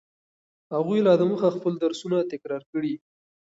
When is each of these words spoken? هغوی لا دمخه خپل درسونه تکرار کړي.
هغوی 0.73 0.99
لا 1.07 1.13
دمخه 1.21 1.47
خپل 1.55 1.73
درسونه 1.83 2.17
تکرار 2.31 2.61
کړي. 2.71 2.93